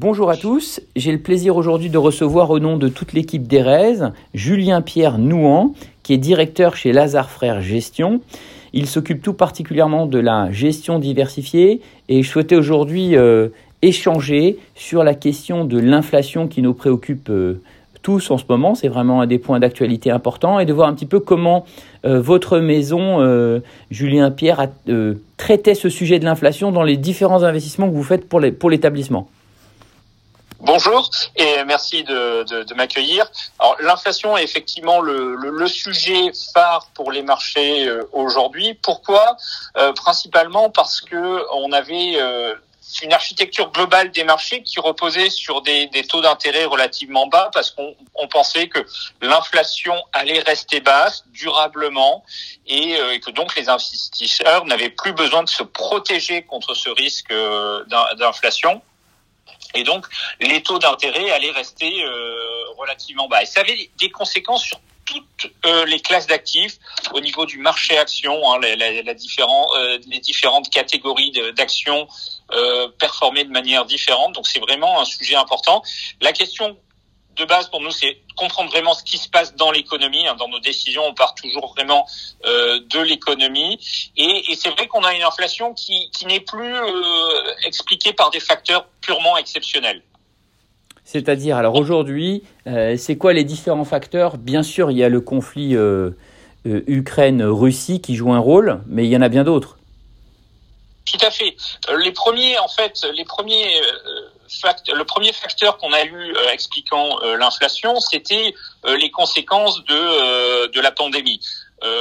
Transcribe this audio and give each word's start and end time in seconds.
Bonjour 0.00 0.30
à 0.30 0.36
tous, 0.36 0.80
j'ai 0.94 1.10
le 1.10 1.18
plaisir 1.18 1.56
aujourd'hui 1.56 1.90
de 1.90 1.98
recevoir 1.98 2.50
au 2.50 2.60
nom 2.60 2.76
de 2.76 2.86
toute 2.86 3.14
l'équipe 3.14 3.48
d'Erez 3.48 3.96
Julien-Pierre 4.32 5.18
Nouan, 5.18 5.74
qui 6.04 6.12
est 6.12 6.18
directeur 6.18 6.76
chez 6.76 6.92
Lazare 6.92 7.28
Frères 7.28 7.62
Gestion. 7.62 8.20
Il 8.72 8.86
s'occupe 8.86 9.20
tout 9.20 9.32
particulièrement 9.32 10.06
de 10.06 10.20
la 10.20 10.52
gestion 10.52 11.00
diversifiée 11.00 11.80
et 12.08 12.22
je 12.22 12.30
souhaitais 12.30 12.54
aujourd'hui 12.54 13.16
euh, 13.16 13.48
échanger 13.82 14.58
sur 14.76 15.02
la 15.02 15.14
question 15.14 15.64
de 15.64 15.80
l'inflation 15.80 16.46
qui 16.46 16.62
nous 16.62 16.74
préoccupe 16.74 17.28
euh, 17.28 17.60
tous 18.02 18.30
en 18.30 18.38
ce 18.38 18.44
moment. 18.48 18.76
C'est 18.76 18.86
vraiment 18.86 19.22
un 19.22 19.26
des 19.26 19.40
points 19.40 19.58
d'actualité 19.58 20.12
importants 20.12 20.60
et 20.60 20.64
de 20.64 20.72
voir 20.72 20.88
un 20.88 20.94
petit 20.94 21.06
peu 21.06 21.18
comment 21.18 21.64
euh, 22.04 22.20
votre 22.20 22.60
maison, 22.60 23.18
Julien 23.90 24.30
Pierre, 24.30 24.60
a, 24.60 24.68
traitait 25.36 25.74
ce 25.74 25.88
sujet 25.88 26.20
de 26.20 26.24
l'inflation 26.24 26.70
dans 26.70 26.84
les 26.84 26.96
différents 26.96 27.42
investissements 27.42 27.88
que 27.88 27.94
vous 27.96 28.04
faites 28.04 28.28
pour 28.28 28.70
l'établissement. 28.70 29.28
Bonjour 30.60 31.08
et 31.36 31.62
merci 31.64 32.02
de, 32.02 32.74
m'accueillir. 32.74 33.30
Alors 33.60 33.76
l'inflation 33.78 34.36
est 34.36 34.42
effectivement 34.42 35.00
le, 35.00 35.68
sujet 35.68 36.32
phare 36.52 36.88
pour 36.94 37.12
les 37.12 37.22
marchés 37.22 37.86
euh, 37.86 38.02
aujourd'hui. 38.12 38.74
Pourquoi? 38.74 39.36
Euh, 39.76 39.92
Principalement 39.92 40.68
parce 40.68 41.00
que 41.00 41.44
on 41.52 41.70
avait 41.70 42.20
euh, 42.20 42.54
une 43.04 43.12
architecture 43.12 43.70
globale 43.70 44.10
des 44.10 44.24
marchés 44.24 44.64
qui 44.64 44.80
reposait 44.80 45.30
sur 45.30 45.62
des, 45.62 45.88
taux 46.08 46.22
d'intérêt 46.22 46.64
relativement 46.64 47.28
bas 47.28 47.50
parce 47.52 47.70
qu'on 47.70 47.94
on 48.16 48.26
pensait 48.26 48.66
que 48.66 48.84
l'inflation 49.22 49.94
allait 50.12 50.40
rester 50.40 50.80
basse 50.80 51.22
durablement 51.28 52.24
et, 52.66 52.96
que 53.24 53.30
donc 53.30 53.54
les 53.54 53.68
investisseurs 53.68 54.64
n'avaient 54.64 54.90
plus 54.90 55.12
besoin 55.12 55.44
de 55.44 55.48
se 55.48 55.62
protéger 55.62 56.42
contre 56.42 56.74
ce 56.74 56.88
risque 56.88 57.32
d'inflation. 58.18 58.82
Et 59.74 59.84
donc, 59.84 60.06
les 60.40 60.62
taux 60.62 60.78
d'intérêt 60.78 61.30
allaient 61.30 61.50
rester 61.50 62.02
euh, 62.02 62.70
relativement 62.76 63.28
bas. 63.28 63.42
Et 63.42 63.46
ça 63.46 63.60
avait 63.60 63.90
des 63.98 64.10
conséquences 64.10 64.64
sur 64.64 64.80
toutes 65.08 65.50
euh, 65.66 65.84
les 65.86 66.00
classes 66.00 66.26
d'actifs 66.26 66.78
au 67.12 67.20
niveau 67.20 67.46
du 67.46 67.58
marché 67.58 67.96
action, 67.98 68.52
hein, 68.52 68.60
euh, 68.62 69.98
les 70.06 70.20
différentes 70.20 70.70
catégories 70.70 71.32
d'actions 71.56 72.06
euh, 72.52 72.88
performaient 72.98 73.44
de 73.44 73.50
manière 73.50 73.84
différente. 73.84 74.34
Donc 74.34 74.46
c'est 74.46 74.60
vraiment 74.60 75.00
un 75.00 75.04
sujet 75.04 75.34
important. 75.34 75.82
La 76.20 76.32
question 76.32 76.76
de 77.36 77.44
base 77.44 77.68
pour 77.68 77.80
nous, 77.80 77.92
c'est 77.92 78.20
comprendre 78.36 78.70
vraiment 78.70 78.94
ce 78.94 79.04
qui 79.04 79.16
se 79.16 79.28
passe 79.28 79.54
dans 79.54 79.70
l'économie. 79.70 80.26
Hein. 80.26 80.34
Dans 80.34 80.48
nos 80.48 80.58
décisions, 80.58 81.04
on 81.06 81.14
part 81.14 81.34
toujours 81.34 81.72
vraiment 81.72 82.04
de 82.44 83.00
l'économie. 83.00 83.78
Et, 84.16 84.42
c'est 84.56 84.70
vrai 84.70 84.88
qu'on 84.88 85.04
a 85.04 85.14
une 85.14 85.22
inflation 85.22 85.72
qui, 85.72 86.10
n'est 86.26 86.40
plus 86.40 86.74
expliquée 87.64 88.12
par 88.12 88.30
des 88.30 88.40
facteurs 88.40 88.86
purement. 89.08 89.36
C'est-à-dire, 91.04 91.56
alors 91.56 91.76
aujourd'hui, 91.76 92.42
euh, 92.66 92.96
c'est 92.98 93.16
quoi 93.16 93.32
les 93.32 93.44
différents 93.44 93.86
facteurs? 93.86 94.36
Bien 94.36 94.62
sûr, 94.62 94.90
il 94.90 94.98
y 94.98 95.04
a 95.04 95.08
le 95.08 95.22
conflit 95.22 95.74
euh, 95.74 96.10
euh, 96.66 96.82
Ukraine-Russie 96.86 98.02
qui 98.02 98.14
joue 98.16 98.32
un 98.32 98.38
rôle, 98.38 98.82
mais 98.86 99.04
il 99.04 99.10
y 99.10 99.16
en 99.16 99.22
a 99.22 99.30
bien 99.30 99.44
d'autres. 99.44 99.78
Tout 101.10 101.26
à 101.26 101.30
fait. 101.30 101.56
Les 102.04 102.12
premiers, 102.12 102.58
en 102.58 102.68
fait, 102.68 103.06
les 103.14 103.24
premiers 103.24 103.80
le 104.94 105.04
premier 105.04 105.32
facteur 105.32 105.78
qu'on 105.78 105.92
a 105.92 106.04
eu 106.04 106.34
expliquant 106.52 107.18
l'inflation, 107.38 108.00
c'était 108.00 108.54
les 108.84 109.10
conséquences 109.10 109.84
de, 109.84 110.66
de 110.68 110.80
la 110.80 110.90
pandémie. 110.90 111.40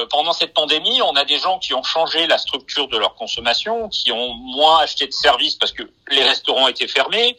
Pendant 0.10 0.34
cette 0.34 0.54
pandémie, 0.54 1.02
on 1.02 1.16
a 1.16 1.26
des 1.26 1.40
gens 1.40 1.60
qui 1.60 1.74
ont 1.74 1.84
changé 1.84 2.28
la 2.28 2.38
structure 2.38 2.88
de 2.88 2.98
leur 2.98 3.16
consommation, 3.16 3.90
qui 3.90 4.12
ont 4.12 4.34
moins 4.34 4.80
acheté 4.80 5.08
de 5.08 5.14
services 5.14 5.56
parce 5.56 5.72
que 5.72 5.84
les 6.10 6.24
restaurants 6.24 6.68
étaient 6.68 6.88
fermés, 6.88 7.38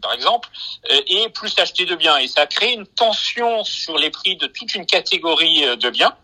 par 0.00 0.12
exemple, 0.14 0.48
et 1.06 1.28
plus 1.30 1.58
acheté 1.58 1.84
de 1.84 1.94
biens. 1.94 2.16
Et 2.18 2.28
ça 2.28 2.42
a 2.42 2.46
créé 2.46 2.72
une 2.72 2.86
tension 2.86 3.64
sur 3.64 3.98
les 3.98 4.10
prix 4.10 4.36
de 4.36 4.46
toute 4.46 4.74
une 4.74 4.86
catégorie 4.86 5.76
de 5.76 5.90
biens. 5.90 6.16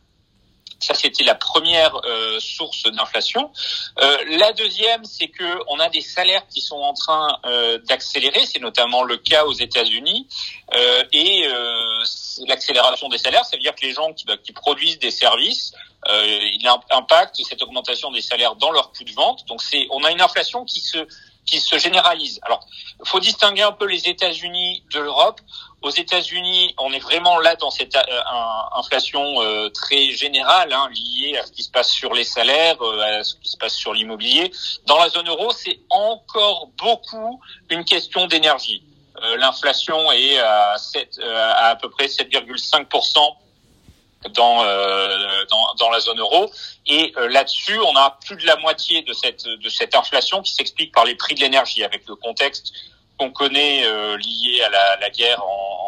Ça, 0.80 0.94
c'était 0.94 1.24
la 1.24 1.34
première 1.34 1.96
euh, 2.04 2.38
source 2.38 2.84
d'inflation. 2.84 3.50
Euh, 3.98 4.16
la 4.38 4.52
deuxième, 4.52 5.04
c'est 5.04 5.26
que 5.28 5.58
on 5.66 5.80
a 5.80 5.88
des 5.88 6.00
salaires 6.00 6.46
qui 6.48 6.60
sont 6.60 6.76
en 6.76 6.94
train 6.94 7.36
euh, 7.46 7.78
d'accélérer. 7.78 8.46
C'est 8.46 8.60
notamment 8.60 9.02
le 9.02 9.16
cas 9.16 9.44
aux 9.44 9.52
États-Unis. 9.52 10.28
Euh, 10.74 11.02
et 11.12 11.46
euh, 11.46 12.04
l'accélération 12.46 13.08
des 13.08 13.18
salaires, 13.18 13.44
ça 13.44 13.56
veut 13.56 13.62
dire 13.62 13.74
que 13.74 13.84
les 13.84 13.92
gens 13.92 14.12
qui, 14.12 14.24
bah, 14.24 14.36
qui 14.36 14.52
produisent 14.52 15.00
des 15.00 15.10
services, 15.10 15.72
il 16.10 16.66
impacte 16.90 17.36
cette 17.44 17.60
augmentation 17.60 18.10
des 18.12 18.22
salaires 18.22 18.54
dans 18.54 18.70
leur 18.70 18.92
coût 18.92 19.04
de 19.04 19.12
vente. 19.12 19.44
Donc, 19.46 19.60
c'est, 19.60 19.88
on 19.90 20.04
a 20.04 20.12
une 20.12 20.22
inflation 20.22 20.64
qui 20.64 20.80
se 20.80 20.98
qui 21.48 21.60
se 21.60 21.78
généralise. 21.78 22.40
Alors, 22.42 22.66
faut 23.04 23.20
distinguer 23.20 23.62
un 23.62 23.72
peu 23.72 23.86
les 23.86 24.08
États-Unis 24.08 24.84
de 24.92 25.00
l'Europe. 25.00 25.40
Aux 25.80 25.90
États-Unis, 25.90 26.74
on 26.78 26.92
est 26.92 26.98
vraiment 26.98 27.38
là 27.38 27.56
dans 27.56 27.70
cette 27.70 27.94
euh, 27.96 28.20
inflation 28.76 29.40
euh, 29.40 29.68
très 29.70 30.10
générale, 30.10 30.72
hein, 30.72 30.90
liée 30.92 31.38
à 31.38 31.46
ce 31.46 31.52
qui 31.52 31.62
se 31.62 31.70
passe 31.70 31.90
sur 31.90 32.12
les 32.12 32.24
salaires, 32.24 32.76
euh, 32.82 33.20
à 33.20 33.24
ce 33.24 33.36
qui 33.36 33.48
se 33.48 33.56
passe 33.56 33.74
sur 33.74 33.94
l'immobilier. 33.94 34.50
Dans 34.86 34.98
la 34.98 35.08
zone 35.08 35.28
euro, 35.28 35.52
c'est 35.52 35.78
encore 35.88 36.68
beaucoup 36.76 37.40
une 37.70 37.84
question 37.84 38.26
d'énergie. 38.26 38.82
L'inflation 39.36 40.12
est 40.12 40.38
à, 40.38 40.76
7, 40.78 41.18
à, 41.24 41.70
à 41.70 41.76
peu 41.76 41.90
près 41.90 42.06
7,5 42.06 42.86
dans, 44.34 44.64
euh, 44.64 45.44
dans, 45.50 45.74
dans 45.78 45.90
la 45.90 46.00
zone 46.00 46.18
euro. 46.18 46.50
Et 46.86 47.12
euh, 47.16 47.28
là-dessus, 47.28 47.78
on 47.78 47.96
a 47.96 48.18
plus 48.26 48.36
de 48.36 48.46
la 48.46 48.56
moitié 48.56 49.02
de 49.02 49.12
cette 49.12 49.44
de 49.46 49.68
cette 49.68 49.94
inflation 49.94 50.42
qui 50.42 50.54
s'explique 50.54 50.92
par 50.92 51.04
les 51.04 51.14
prix 51.14 51.34
de 51.34 51.40
l'énergie, 51.40 51.84
avec 51.84 52.02
le 52.08 52.16
contexte 52.16 52.72
qu'on 53.18 53.30
connaît 53.30 53.84
euh, 53.84 54.16
lié 54.16 54.62
à 54.62 54.96
la, 55.00 55.10
guerre 55.10 55.42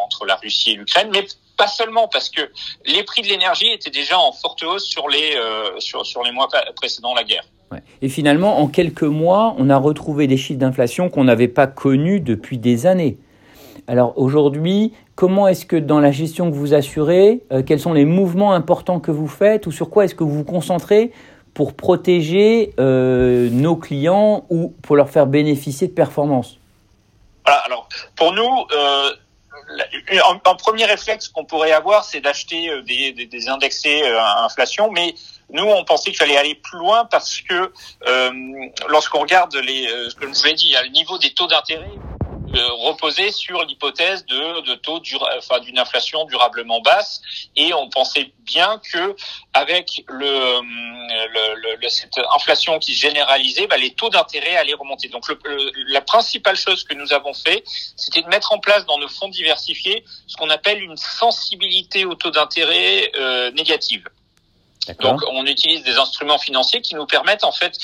entre 0.05 0.27
la 0.27 0.37
Russie 0.37 0.73
et 0.73 0.75
l'Ukraine, 0.75 1.11
mais 1.13 1.27
pas 1.57 1.69
seulement 1.69 2.09
parce 2.09 2.29
que 2.29 2.41
les 2.87 3.05
prix 3.05 3.23
de 3.23 3.29
l'énergie 3.29 3.71
étaient 3.71 3.91
déjà 3.91 4.19
en 4.19 4.33
forte 4.33 4.63
hausse 4.63 4.85
sur 4.85 5.09
les 5.09 5.37
sur 5.79 6.07
sur 6.07 6.23
les 6.23 6.33
mois 6.33 6.49
précédant 6.75 7.15
la 7.15 7.25
guerre. 7.25 7.45
Et 8.03 8.09
finalement, 8.09 8.59
en 8.59 8.67
quelques 8.67 9.03
mois, 9.03 9.55
on 9.59 9.71
a 9.71 9.77
retrouvé 9.77 10.27
des 10.27 10.37
chiffres 10.37 10.59
d'inflation 10.59 11.09
qu'on 11.09 11.25
n'avait 11.25 11.49
pas 11.49 11.69
connus 11.69 12.19
depuis 12.19 12.59
des 12.59 12.87
années. 12.87 13.19
Alors 13.87 14.15
aujourd'hui, 14.17 14.93
comment 15.21 15.49
est-ce 15.49 15.67
que 15.67 15.77
dans 15.77 16.01
la 16.01 16.13
gestion 16.13 16.51
que 16.51 16.57
vous 16.57 16.73
assurez, 16.73 17.43
euh, 17.53 17.63
quels 17.63 17.79
sont 17.79 17.93
les 17.93 18.07
mouvements 18.07 18.55
importants 18.55 19.01
que 19.01 19.11
vous 19.11 19.29
faites 19.29 19.67
ou 19.67 19.71
sur 19.71 19.91
quoi 19.91 20.07
est-ce 20.07 20.15
que 20.15 20.25
vous 20.25 20.33
vous 20.33 20.45
concentrez 20.45 21.13
pour 21.53 21.75
protéger 21.75 22.73
euh, 22.81 23.51
nos 23.51 23.77
clients 23.77 24.47
ou 24.49 24.73
pour 24.81 24.97
leur 24.97 25.11
faire 25.11 25.27
bénéficier 25.27 25.89
de 25.89 25.93
performances? 25.93 26.57
Voilà, 27.45 27.61
alors 27.67 27.87
pour 28.17 28.33
nous, 28.33 28.67
euh, 28.73 29.11
un, 30.47 30.55
premier 30.55 30.87
réflexe 30.87 31.29
qu'on 31.29 31.45
pourrait 31.45 31.73
avoir, 31.73 32.05
c'est 32.05 32.23
d'acheter 32.23 32.71
des, 32.87 33.49
indexés 33.51 34.03
à 34.03 34.47
inflation, 34.47 34.91
mais 34.91 35.15
nous, 35.53 35.65
on 35.65 35.85
pensait 35.85 36.13
qu'il 36.13 36.19
fallait 36.19 36.39
aller 36.39 36.55
plus 36.55 36.79
loin 36.79 37.05
parce 37.05 37.43
que 37.43 37.71
lorsqu'on 38.89 39.21
regarde 39.21 39.55
les, 39.55 39.87
comme 40.19 40.35
je 40.35 40.41
vous 40.41 40.47
l'ai 40.47 40.55
dit, 40.55 40.75
le 40.83 40.89
niveau 40.93 41.19
des 41.19 41.35
taux 41.35 41.47
d'intérêt 41.47 41.93
reposer 42.59 43.31
sur 43.31 43.65
l'hypothèse 43.65 44.27
de, 44.27 44.61
de 44.63 44.75
taux 44.75 45.01
enfin, 45.39 45.61
d'une 45.61 45.79
inflation 45.79 46.25
durablement 46.25 46.81
basse 46.81 47.21
et 47.57 47.73
on 47.75 47.89
pensait 47.89 48.33
bien 48.45 48.81
que 48.93 49.15
avec 49.53 50.05
le, 50.09 50.61
le, 50.63 51.77
le 51.77 51.89
cette 51.89 52.19
inflation 52.35 52.79
qui 52.79 52.95
se 52.95 53.01
généralisait, 53.01 53.67
bah, 53.67 53.77
les 53.77 53.93
taux 53.95 54.11
d'intérêt 54.11 54.57
allaient 54.57 54.75
remonter. 54.75 55.09
Donc 55.09 55.29
le, 55.29 55.39
la 55.89 56.01
principale 56.01 56.57
chose 56.57 56.85
que 56.85 56.95
nous 56.95 57.13
avons 57.13 57.35
fait, 57.35 57.63
c'était 57.97 58.23
de 58.23 58.29
mettre 58.29 58.53
en 58.53 58.59
place 58.59 58.85
dans 58.87 58.99
nos 58.99 59.09
fonds 59.09 59.29
diversifiés 59.29 60.05
ce 60.27 60.37
qu'on 60.37 60.51
appelle 60.51 60.83
une 60.83 60.97
sensibilité 60.97 62.05
au 62.05 62.15
taux 62.15 62.31
d'intérêt 62.31 63.11
euh, 63.17 63.51
négative. 63.53 64.05
Donc 65.01 65.21
on 65.29 65.47
utilise 65.47 65.83
des 65.85 65.97
instruments 65.99 66.39
financiers 66.39 66.81
qui 66.81 66.95
nous 66.95 67.07
permettent 67.07 67.45
en 67.45 67.53
fait 67.53 67.79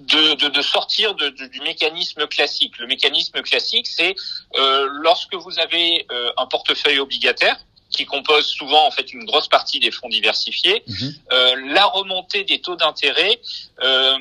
de, 0.00 0.34
de, 0.34 0.48
de 0.48 0.62
sortir 0.62 1.14
de, 1.14 1.28
du 1.28 1.60
mécanisme 1.60 2.26
classique. 2.26 2.78
Le 2.78 2.86
mécanisme 2.86 3.40
classique, 3.42 3.86
c'est 3.86 4.14
euh, 4.56 4.88
lorsque 5.02 5.34
vous 5.34 5.58
avez 5.58 6.06
euh, 6.10 6.32
un 6.36 6.46
portefeuille 6.46 6.98
obligataire 6.98 7.58
qui 7.90 8.06
compose 8.06 8.46
souvent 8.46 8.86
en 8.86 8.90
fait 8.90 9.12
une 9.12 9.24
grosse 9.24 9.48
partie 9.48 9.80
des 9.80 9.90
fonds 9.90 10.08
diversifiés, 10.08 10.84
mmh. 10.86 11.08
euh, 11.32 11.56
la 11.74 11.86
remontée 11.86 12.44
des 12.44 12.60
taux 12.60 12.76
d'intérêt 12.76 13.40
euh, 13.82 14.16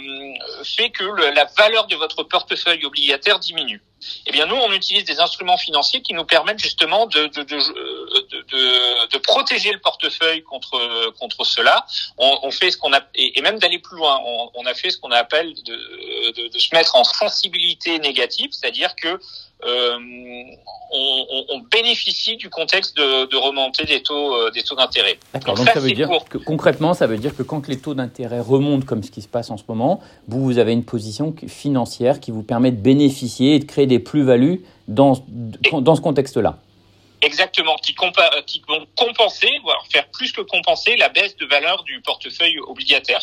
fait 0.63 0.89
que 0.89 1.03
le, 1.03 1.29
la 1.29 1.45
valeur 1.45 1.85
de 1.87 1.95
votre 1.95 2.23
portefeuille 2.23 2.83
obligataire 2.85 3.39
diminue. 3.39 3.81
Eh 4.25 4.31
bien, 4.31 4.45
nous, 4.45 4.55
on 4.55 4.71
utilise 4.71 5.03
des 5.05 5.19
instruments 5.19 5.57
financiers 5.57 6.01
qui 6.01 6.13
nous 6.13 6.25
permettent 6.25 6.59
justement 6.59 7.05
de, 7.05 7.27
de, 7.27 7.43
de, 7.43 7.57
de, 7.57 9.07
de 9.07 9.17
protéger 9.17 9.71
le 9.71 9.79
portefeuille 9.79 10.43
contre 10.43 11.11
contre 11.19 11.43
cela. 11.43 11.85
On, 12.17 12.39
on 12.43 12.51
fait 12.51 12.71
ce 12.71 12.77
qu'on 12.77 12.93
a 12.93 13.01
et, 13.15 13.37
et 13.37 13.41
même 13.41 13.59
d'aller 13.59 13.79
plus 13.79 13.97
loin. 13.97 14.19
On, 14.25 14.51
on, 14.55 14.65
a 14.65 14.73
fait 14.73 14.89
ce 14.89 14.97
qu'on 14.97 15.11
appelle 15.11 15.53
de, 15.63 16.31
de, 16.31 16.47
de, 16.47 16.59
se 16.59 16.73
mettre 16.73 16.95
en 16.95 17.03
sensibilité 17.03 17.99
négative, 17.99 18.49
c'est-à-dire 18.51 18.95
que 18.95 19.19
on, 19.63 21.59
bénéficie 21.71 22.37
du 22.37 22.49
contexte 22.49 22.97
de, 22.97 23.35
remontée 23.35 23.85
des 23.85 24.01
taux, 24.01 24.49
des 24.51 24.63
taux 24.63 24.75
d'intérêt. 24.75 25.19
D'accord. 25.33 25.55
Donc, 25.55 25.67
ça, 25.69 25.79
veut 25.79 25.91
dire 25.91 26.09
que 26.29 26.37
concrètement, 26.37 26.93
ça 26.93 27.07
veut 27.07 27.17
dire 27.17 27.35
que 27.35 27.43
quand 27.43 27.67
les 27.67 27.79
taux 27.79 27.93
d'intérêt 27.93 28.39
remontent 28.39 28.85
comme 28.85 29.03
ce 29.03 29.11
qui 29.11 29.21
se 29.21 29.27
passe 29.27 29.51
en 29.51 29.57
ce 29.57 29.63
moment, 29.67 30.01
vous, 30.27 30.43
vous 30.43 30.57
avez 30.57 30.73
une 30.73 30.85
position 30.85 31.35
financière 31.47 32.19
qui 32.19 32.31
vous 32.31 32.43
permet 32.43 32.71
de 32.71 32.81
bénéficier 32.81 33.55
et 33.55 33.59
de 33.59 33.65
créer 33.65 33.87
des 33.87 33.99
plus-values 33.99 34.63
dans, 34.87 35.13
dans 35.71 35.95
ce 35.95 36.01
contexte-là. 36.01 36.59
Exactement, 37.21 37.75
qui, 37.77 37.95
euh, 38.01 38.41
qui 38.45 38.61
vont 38.67 38.85
compenser, 38.95 39.49
voire 39.63 39.85
faire 39.91 40.07
plus 40.07 40.31
que 40.31 40.41
compenser 40.41 40.95
la 40.95 41.09
baisse 41.09 41.35
de 41.35 41.45
valeur 41.45 41.83
du 41.83 41.99
portefeuille 42.01 42.59
obligataire. 42.59 43.19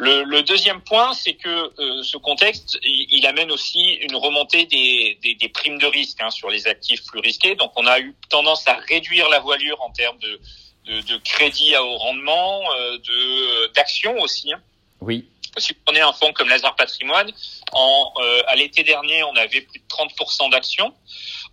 Le, 0.00 0.22
le 0.22 0.42
deuxième 0.44 0.80
point, 0.80 1.12
c'est 1.12 1.34
que 1.34 1.48
euh, 1.48 2.02
ce 2.04 2.16
contexte, 2.18 2.78
il, 2.84 3.26
amène 3.26 3.50
aussi 3.50 3.94
une 3.94 4.14
remontée 4.14 4.64
des, 4.66 5.18
des, 5.24 5.34
des 5.34 5.48
primes 5.48 5.78
de 5.78 5.86
risque 5.86 6.20
hein, 6.20 6.30
sur 6.30 6.50
les 6.50 6.68
actifs 6.68 7.02
plus 7.04 7.18
risqués. 7.18 7.56
Donc, 7.56 7.72
on 7.74 7.84
a 7.84 7.98
eu 7.98 8.14
tendance 8.28 8.68
à 8.68 8.74
réduire 8.74 9.28
la 9.28 9.40
voilure 9.40 9.82
en 9.82 9.90
termes 9.90 10.18
de, 10.18 10.40
de, 10.84 11.00
de 11.00 11.16
crédit 11.16 11.74
à 11.74 11.82
haut 11.82 11.96
rendement, 11.96 12.60
euh, 12.76 12.98
de 12.98 13.72
d'actions 13.72 14.20
aussi. 14.20 14.52
Hein. 14.52 14.60
Oui. 15.00 15.28
Si 15.56 15.72
vous 15.72 15.80
prenez 15.84 16.00
un 16.00 16.12
fonds 16.12 16.32
comme 16.32 16.48
Lazare 16.48 16.76
Patrimoine, 16.76 17.32
en, 17.72 18.12
à 18.46 18.54
l'été 18.54 18.84
dernier, 18.84 19.24
on 19.24 19.34
avait 19.34 19.62
plus 19.62 19.80
de 19.80 19.84
30% 19.88 20.52
d'actions. 20.52 20.94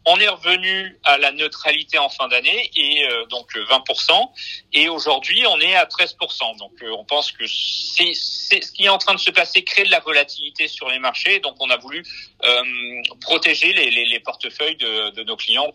On 0.07 0.17
est 0.17 0.27
revenu 0.27 0.99
à 1.03 1.17
la 1.17 1.31
neutralité 1.31 1.97
en 1.97 2.09
fin 2.09 2.27
d'année 2.27 2.69
et 2.75 3.07
euh, 3.09 3.25
donc 3.25 3.55
20%. 3.55 4.11
Euh, 4.11 4.25
et 4.73 4.87
aujourd'hui, 4.87 5.43
on 5.47 5.59
est 5.59 5.75
à 5.75 5.85
13%. 5.85 6.59
Donc 6.59 6.71
euh, 6.83 6.91
on 6.97 7.03
pense 7.03 7.31
que 7.31 7.43
c'est 7.47 8.13
ce 8.13 8.71
qui 8.71 8.83
est 8.83 8.89
en 8.89 8.99
train 8.99 9.15
de 9.15 9.19
se 9.19 9.31
passer 9.31 9.63
crée 9.63 9.83
de 9.83 9.89
la 9.89 9.99
volatilité 10.01 10.67
sur 10.67 10.89
les 10.89 10.99
marchés. 10.99 11.39
Donc 11.39 11.55
on 11.59 11.69
a 11.71 11.77
voulu 11.77 12.03
protéger 13.21 13.73
les, 13.73 13.89
les, 13.89 14.05
les 14.05 14.19
portefeuilles 14.19 14.75
de, 14.75 15.09
de, 15.11 15.23
nos 15.23 15.35
clients 15.35 15.71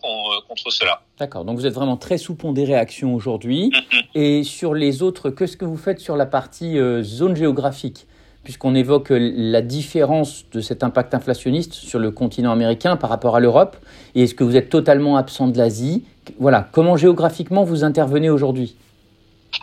contre 0.47 0.69
cela. 0.71 1.01
D'accord. 1.17 1.43
Donc 1.43 1.57
vous 1.57 1.65
êtes 1.65 1.73
vraiment 1.73 1.97
très 1.97 2.17
sous-pondéré 2.17 2.75
action 2.75 3.13
aujourd'hui. 3.13 3.69
Mm-hmm. 3.69 4.03
Et 4.15 4.43
sur 4.43 4.73
les 4.73 5.01
autres, 5.01 5.29
qu'est-ce 5.29 5.57
que 5.57 5.65
vous 5.65 5.77
faites 5.77 5.99
sur 5.99 6.15
la 6.15 6.25
partie 6.25 6.77
zone 7.01 7.35
géographique 7.35 8.05
puisqu'on 8.43 8.75
évoque 8.75 9.11
la 9.11 9.61
différence 9.61 10.45
de 10.51 10.61
cet 10.61 10.83
impact 10.83 11.13
inflationniste 11.13 11.73
sur 11.73 11.99
le 11.99 12.11
continent 12.11 12.51
américain 12.51 12.95
par 12.95 13.09
rapport 13.09 13.35
à 13.35 13.39
l'Europe 13.39 13.77
Et 14.15 14.23
est-ce 14.23 14.35
que 14.35 14.43
vous 14.43 14.55
êtes 14.55 14.69
totalement 14.69 15.17
absent 15.17 15.47
de 15.47 15.57
l'Asie? 15.57 16.03
Voilà, 16.39 16.67
comment 16.71 16.97
géographiquement 16.97 17.63
vous 17.63 17.83
intervenez 17.83 18.29
aujourd'hui? 18.29 18.75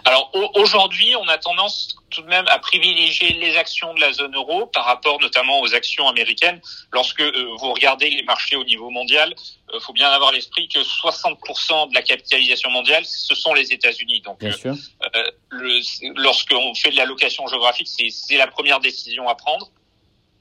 Alors 0.05 0.31
aujourd'hui, 0.55 1.14
on 1.17 1.29
a 1.29 1.38
tendance 1.38 1.96
tout 2.11 2.23
de 2.23 2.29
même 2.29 2.46
à 2.49 2.58
privilégier 2.58 3.32
les 3.35 3.56
actions 3.56 3.93
de 3.94 4.00
la 4.00 4.12
zone 4.12 4.35
euro 4.35 4.67
par 4.67 4.85
rapport 4.85 5.20
notamment 5.20 5.61
aux 5.61 5.75
actions 5.75 6.08
américaines. 6.08 6.61
Lorsque 6.93 7.20
euh, 7.20 7.56
vous 7.58 7.73
regardez 7.73 8.11
les 8.11 8.23
marchés 8.23 8.56
au 8.56 8.64
niveau 8.64 8.90
mondial, 8.90 9.35
il 9.70 9.76
euh, 9.76 9.81
faut 9.81 9.93
bien 9.93 10.08
avoir 10.11 10.32
l'esprit 10.32 10.69
que 10.69 10.81
60% 10.81 11.90
de 11.90 11.94
la 11.94 12.02
capitalisation 12.02 12.70
mondiale, 12.70 13.05
ce 13.05 13.35
sont 13.35 13.55
les 13.55 13.73
États-Unis. 13.73 14.20
Donc, 14.23 14.43
euh, 14.43 14.52
euh 14.64 15.81
lorsqu'on 16.17 16.75
fait 16.75 16.91
de 16.91 16.96
l'allocation 16.96 17.46
géographique, 17.46 17.88
c'est 17.88 18.37
la 18.37 18.46
première 18.46 18.81
décision 18.81 19.29
à 19.29 19.34
prendre. 19.34 19.70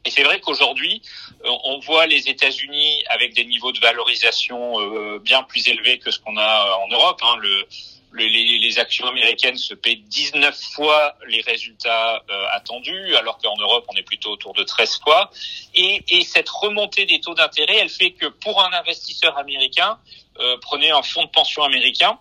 Et 0.06 0.10
c'est 0.10 0.24
vrai 0.24 0.40
qu'aujourd'hui, 0.40 1.02
on 1.44 1.80
voit 1.80 2.06
les 2.06 2.30
États-Unis 2.30 3.04
avec 3.10 3.34
des 3.34 3.44
niveaux 3.44 3.74
de 3.74 3.80
valorisation 3.80 5.20
bien 5.20 5.44
plus 5.44 5.68
élevés 5.68 6.00
que 6.00 6.12
ce 6.12 6.20
qu'on 6.20 6.38
a 6.38 6.78
en 6.78 6.88
Europe. 6.88 7.20
Hein. 7.24 7.36
Le, 7.42 7.68
les, 8.14 8.30
les, 8.60 8.80
actions 8.80 9.06
américaines 9.08 9.58
se 9.58 9.74
paient 9.74 9.96
19 9.96 10.58
fois 10.74 11.16
les 11.28 11.42
résultats 11.42 12.24
euh, 12.30 12.46
attendus, 12.52 13.16
alors 13.16 13.38
qu'en 13.38 13.58
Europe, 13.58 13.86
on 13.90 13.96
est 13.96 14.04
plutôt 14.04 14.32
autour 14.32 14.54
de 14.54 14.64
13 14.64 15.00
fois. 15.00 15.30
Et, 15.76 16.04
et 16.10 16.24
cette 16.24 16.50
remontée 16.50 17.06
des 17.06 17.20
taux 17.20 17.34
d'intérêt, 17.34 17.78
elle 17.78 17.90
fait 17.90 18.12
que 18.12 18.28
pour 18.28 18.64
un 18.64 18.72
investisseur 18.74 19.38
américain, 19.38 20.00
euh, 20.40 20.58
prenez 20.62 20.92
un 20.92 21.02
fonds 21.02 21.24
de 21.24 21.30
pension 21.30 21.64
américain, 21.64 22.18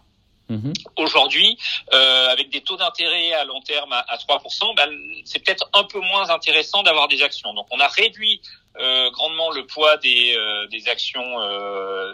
mhm. 0.48 0.72
Aujourd'hui, 0.96 1.58
euh, 1.92 2.28
avec 2.28 2.50
des 2.50 2.62
taux 2.62 2.76
d'intérêt 2.76 3.32
à 3.32 3.44
long 3.44 3.60
terme 3.60 3.92
à, 3.92 4.04
à 4.08 4.16
3%, 4.16 4.74
ben, 4.76 4.90
c'est 5.24 5.40
peut-être 5.40 5.68
un 5.72 5.84
peu 5.84 6.00
moins 6.00 6.30
intéressant 6.30 6.82
d'avoir 6.82 7.08
des 7.08 7.22
actions. 7.22 7.52
Donc, 7.54 7.66
on 7.70 7.80
a 7.80 7.88
réduit 7.88 8.40
euh, 8.78 9.10
grandement 9.10 9.50
le 9.50 9.66
poids 9.66 9.96
des, 9.98 10.34
euh, 10.36 10.66
des 10.68 10.88
actions 10.88 11.24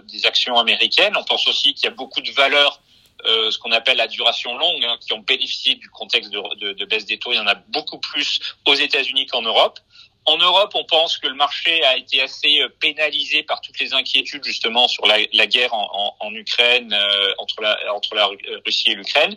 des 0.04 0.26
actions 0.26 0.58
américaines. 0.58 1.16
On 1.16 1.24
pense 1.24 1.46
aussi 1.46 1.74
qu'il 1.74 1.84
y 1.84 1.88
a 1.88 1.94
beaucoup 1.94 2.20
de 2.20 2.30
valeurs 2.32 2.80
euh, 3.24 3.50
ce 3.50 3.58
qu'on 3.58 3.72
appelle 3.72 3.96
la 3.96 4.08
duration 4.08 4.56
longue, 4.56 4.84
hein, 4.84 4.96
qui 5.00 5.12
ont 5.12 5.20
bénéficié 5.20 5.74
du 5.76 5.88
contexte 5.90 6.30
de, 6.30 6.40
de, 6.56 6.72
de, 6.72 6.84
baisse 6.84 7.06
des 7.06 7.19
taux. 7.19 7.32
Il 7.32 7.36
y 7.36 7.40
en 7.40 7.46
a 7.46 7.54
beaucoup 7.54 7.98
plus 7.98 8.40
aux 8.66 8.74
États-Unis 8.74 9.26
qu'en 9.26 9.42
Europe. 9.42 9.78
En 10.24 10.36
Europe, 10.36 10.70
on 10.74 10.84
pense 10.84 11.19
que 11.19 11.26
le 11.26 11.34
marché 11.34 11.82
a 11.82 11.96
été 11.96 12.20
assez 12.20 12.60
euh, 12.60 12.69
pénalisé 12.80 13.42
par 13.42 13.60
toutes 13.60 13.80
les 13.80 13.92
inquiétudes 13.92 14.44
justement 14.44 14.86
sur 14.86 15.04
la, 15.06 15.16
la 15.32 15.46
guerre 15.48 15.74
en, 15.74 16.16
en, 16.20 16.32
Ukraine 16.32 16.92
euh, 16.92 17.34
entre 17.38 17.60
la 17.60 17.76
entre 17.92 18.14
la 18.14 18.30
Russie 18.64 18.92
et 18.92 18.94
l'Ukraine. 18.94 19.36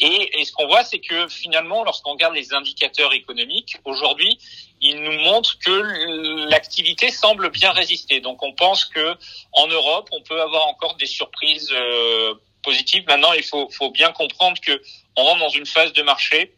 Et, 0.00 0.40
et, 0.40 0.44
ce 0.46 0.52
qu'on 0.52 0.66
voit, 0.66 0.84
c'est 0.84 1.00
que 1.00 1.28
finalement, 1.28 1.84
lorsqu'on 1.84 2.12
regarde 2.12 2.34
les 2.34 2.54
indicateurs 2.54 3.12
économiques 3.12 3.76
aujourd'hui, 3.84 4.38
ils 4.80 5.00
nous 5.00 5.18
montrent 5.20 5.58
que 5.58 6.48
l'activité 6.48 7.10
semble 7.10 7.50
bien 7.50 7.72
résister. 7.72 8.20
Donc, 8.20 8.42
on 8.42 8.52
pense 8.52 8.86
que 8.86 9.16
en 9.52 9.66
Europe, 9.68 10.08
on 10.12 10.22
peut 10.22 10.40
avoir 10.40 10.66
encore 10.66 10.96
des 10.96 11.06
surprises. 11.06 11.70
Euh, 11.72 12.34
positive. 12.62 13.04
Maintenant, 13.06 13.32
il 13.32 13.42
faut, 13.42 13.68
faut 13.70 13.90
bien 13.90 14.12
comprendre 14.12 14.60
que 14.60 14.80
on 15.16 15.24
rentre 15.24 15.40
dans 15.40 15.48
une 15.50 15.66
phase 15.66 15.92
de 15.92 16.02
marché 16.02 16.54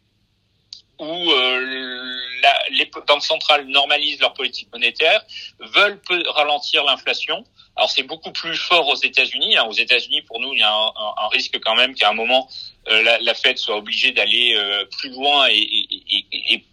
où 0.98 1.30
euh, 1.32 2.14
la, 2.42 2.54
les 2.70 2.90
banques 3.06 3.24
centrales 3.24 3.66
normalisent 3.66 4.20
leur 4.20 4.32
politique 4.34 4.68
monétaire, 4.72 5.24
veulent 5.58 6.00
ralentir 6.28 6.84
l'inflation. 6.84 7.44
Alors 7.76 7.90
c'est 7.90 8.04
beaucoup 8.04 8.30
plus 8.30 8.56
fort 8.56 8.86
aux 8.88 8.96
États-Unis. 8.96 9.56
Hein. 9.56 9.64
Aux 9.64 9.72
États-Unis, 9.72 10.22
pour 10.22 10.40
nous, 10.40 10.52
il 10.54 10.60
y 10.60 10.62
a 10.62 10.72
un, 10.72 10.92
un, 11.24 11.28
risque 11.28 11.58
quand 11.60 11.74
même 11.74 11.94
qu'à 11.94 12.10
un 12.10 12.12
moment 12.12 12.48
euh, 12.88 13.02
la, 13.02 13.18
la, 13.18 13.34
Fed 13.34 13.58
soit 13.58 13.76
obligée 13.76 14.12
d'aller 14.12 14.54
euh, 14.54 14.84
plus 14.98 15.10
loin 15.10 15.48
et, 15.48 15.58
et, 15.58 16.26
et, 16.32 16.54
et, 16.54 16.64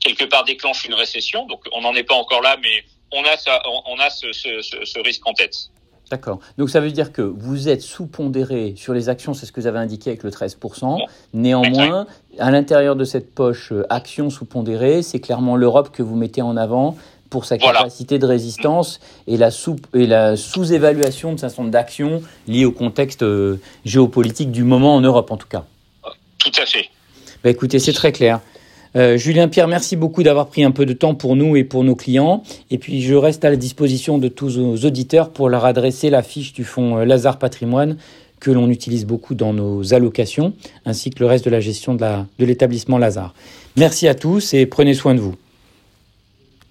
quelque 0.00 0.24
part 0.24 0.44
déclenche 0.44 0.84
une 0.84 0.94
récession. 0.94 1.46
Donc 1.46 1.64
on 1.72 1.80
n'en 1.80 1.94
est 1.94 2.04
pas 2.04 2.14
encore 2.14 2.42
là, 2.42 2.56
mais 2.62 2.84
on 3.10 3.24
a 3.24 3.36
ça, 3.36 3.60
on 3.66 3.98
a 3.98 4.10
ce, 4.10 4.32
ce, 4.32 4.60
ce 4.62 4.98
risque 5.00 5.26
en 5.26 5.32
tête. 5.32 5.70
D'accord. 6.10 6.38
Donc 6.56 6.70
ça 6.70 6.80
veut 6.80 6.92
dire 6.92 7.12
que 7.12 7.22
vous 7.22 7.68
êtes 7.68 7.82
sous-pondéré 7.82 8.74
sur 8.76 8.94
les 8.94 9.08
actions, 9.08 9.34
c'est 9.34 9.44
ce 9.44 9.50
que 9.50 9.60
vous 9.60 9.66
avez 9.66 9.78
indiqué 9.78 10.10
avec 10.10 10.22
le 10.22 10.30
13%. 10.30 11.00
Néanmoins, 11.34 12.06
à 12.38 12.50
l'intérieur 12.52 12.94
de 12.94 13.04
cette 13.04 13.34
poche 13.34 13.72
euh, 13.72 13.84
actions 13.90 14.30
sous-pondérées, 14.30 15.02
c'est 15.02 15.18
clairement 15.18 15.56
l'Europe 15.56 15.90
que 15.92 16.04
vous 16.04 16.14
mettez 16.14 16.42
en 16.42 16.56
avant 16.56 16.96
pour 17.28 17.44
sa 17.44 17.58
capacité 17.58 18.20
de 18.20 18.26
résistance 18.26 19.00
et 19.26 19.36
la, 19.36 19.50
sous, 19.50 19.76
et 19.94 20.06
la 20.06 20.36
sous-évaluation 20.36 21.32
de 21.32 21.40
sa 21.40 21.48
certain 21.48 21.68
d'actions 21.68 22.22
liées 22.46 22.64
au 22.64 22.72
contexte 22.72 23.24
euh, 23.24 23.60
géopolitique 23.84 24.52
du 24.52 24.62
moment 24.62 24.94
en 24.94 25.00
Europe 25.00 25.32
en 25.32 25.36
tout 25.36 25.48
cas. 25.48 25.64
Tout 26.38 26.52
à 26.62 26.66
fait. 26.66 26.88
Bah, 27.42 27.50
écoutez, 27.50 27.80
c'est 27.80 27.92
très 27.92 28.12
clair. 28.12 28.40
Euh, 28.96 29.18
Julien 29.18 29.48
Pierre, 29.48 29.68
merci 29.68 29.94
beaucoup 29.94 30.22
d'avoir 30.22 30.46
pris 30.46 30.64
un 30.64 30.70
peu 30.70 30.86
de 30.86 30.94
temps 30.94 31.14
pour 31.14 31.36
nous 31.36 31.54
et 31.54 31.64
pour 31.64 31.84
nos 31.84 31.94
clients. 31.94 32.42
Et 32.70 32.78
puis 32.78 33.02
je 33.02 33.14
reste 33.14 33.44
à 33.44 33.50
la 33.50 33.56
disposition 33.56 34.16
de 34.16 34.28
tous 34.28 34.56
nos 34.56 34.76
auditeurs 34.76 35.30
pour 35.30 35.50
leur 35.50 35.66
adresser 35.66 36.08
la 36.08 36.22
fiche 36.22 36.54
du 36.54 36.64
fonds 36.64 36.96
euh, 36.96 37.04
Lazare 37.04 37.38
Patrimoine 37.38 37.98
que 38.40 38.50
l'on 38.50 38.70
utilise 38.70 39.06
beaucoup 39.06 39.34
dans 39.34 39.54
nos 39.54 39.94
allocations, 39.94 40.52
ainsi 40.84 41.10
que 41.10 41.20
le 41.20 41.26
reste 41.26 41.46
de 41.46 41.50
la 41.50 41.60
gestion 41.60 41.94
de 41.94 42.04
l'établissement 42.38 42.98
Lazare. 42.98 43.34
Merci 43.76 44.08
à 44.08 44.14
tous 44.14 44.52
et 44.52 44.66
prenez 44.66 44.92
soin 44.92 45.14
de 45.14 45.20
vous. 45.20 45.36